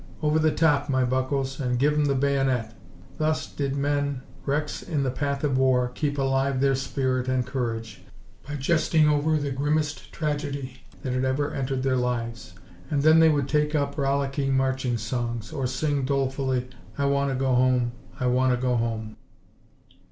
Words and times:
"Over 0.23 0.39
the 0.39 0.49
top, 0.49 0.89
my 0.89 1.03
buckoes, 1.05 1.59
and 1.59 1.77
give 1.77 1.93
'em 1.93 2.05
the 2.05 2.15
bayonet." 2.15 2.71
Thus 3.19 3.45
did 3.45 3.75
men, 3.75 4.23
wrecks 4.47 4.81
in 4.81 5.03
the 5.03 5.11
path 5.11 5.43
of 5.43 5.59
war, 5.59 5.91
keep 5.93 6.17
alive 6.17 6.59
their 6.59 6.73
spirit 6.73 7.27
and 7.27 7.45
courage 7.45 8.01
by 8.47 8.55
jesting 8.55 9.07
over 9.07 9.37
the 9.37 9.51
grimest 9.51 10.11
tragedy 10.11 10.81
that 11.03 11.13
had 11.13 11.23
ever 11.23 11.53
entered 11.53 11.83
their 11.83 11.97
lives. 11.97 12.53
And 12.89 13.03
then 13.03 13.19
they 13.19 13.29
would 13.29 13.47
take 13.47 13.75
up 13.75 13.95
rollicking 13.95 14.57
marching 14.57 14.97
songs, 14.97 15.53
or 15.53 15.67
sing 15.67 16.03
dolefully, 16.03 16.67
"I 16.97 17.05
wanta 17.05 17.35
go 17.35 17.53
home, 17.53 17.91
I 18.19 18.25
wanta 18.25 18.57
go 18.57 18.77
home." 18.77 19.17